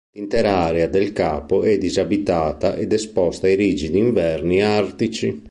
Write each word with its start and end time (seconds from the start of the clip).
L'intera 0.15 0.53
area 0.61 0.87
del 0.87 1.11
capo 1.13 1.61
è 1.61 1.77
disabitata 1.77 2.73
ed 2.75 2.91
esposta 2.91 3.45
ai 3.45 3.53
rigidi 3.53 3.99
inverni 3.99 4.63
artici. 4.63 5.39